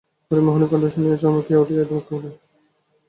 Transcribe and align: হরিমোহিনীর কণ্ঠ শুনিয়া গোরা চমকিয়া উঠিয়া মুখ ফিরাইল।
হরিমোহিনীর 0.31 0.69
কণ্ঠ 0.71 0.83
শুনিয়া 0.93 1.11
গোরা 1.11 1.21
চমকিয়া 1.23 1.61
উঠিয়া 1.61 1.83
মুখ 1.89 2.03
ফিরাইল। 2.09 2.25